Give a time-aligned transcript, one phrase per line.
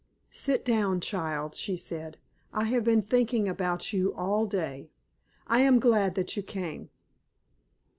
[0.31, 2.17] "Sit down, child," she said.
[2.51, 4.89] "I have been thinking about you all day.
[5.45, 6.89] I am glad that you came."